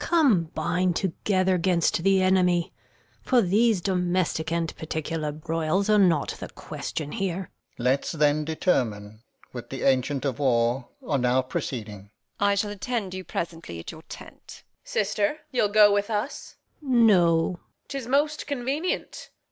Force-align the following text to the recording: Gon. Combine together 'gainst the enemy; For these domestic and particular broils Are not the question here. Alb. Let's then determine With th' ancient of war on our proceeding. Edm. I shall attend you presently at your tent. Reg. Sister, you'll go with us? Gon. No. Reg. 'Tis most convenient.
Gon. 0.01 0.07
Combine 0.07 0.93
together 0.93 1.59
'gainst 1.59 2.01
the 2.01 2.23
enemy; 2.23 2.73
For 3.21 3.39
these 3.39 3.81
domestic 3.81 4.51
and 4.51 4.75
particular 4.75 5.31
broils 5.31 5.91
Are 5.91 5.99
not 5.99 6.29
the 6.39 6.49
question 6.49 7.11
here. 7.11 7.41
Alb. 7.77 7.85
Let's 7.85 8.11
then 8.13 8.43
determine 8.43 9.21
With 9.53 9.69
th' 9.69 9.73
ancient 9.83 10.25
of 10.25 10.39
war 10.39 10.89
on 11.03 11.23
our 11.23 11.43
proceeding. 11.43 12.09
Edm. 12.09 12.09
I 12.39 12.55
shall 12.55 12.71
attend 12.71 13.13
you 13.13 13.23
presently 13.23 13.79
at 13.79 13.91
your 13.91 14.01
tent. 14.09 14.63
Reg. 14.65 14.73
Sister, 14.87 15.37
you'll 15.51 15.67
go 15.69 15.93
with 15.93 16.09
us? 16.09 16.55
Gon. 16.81 17.05
No. 17.05 17.47
Reg. 17.47 17.57
'Tis 17.89 18.07
most 18.07 18.47
convenient. 18.47 19.29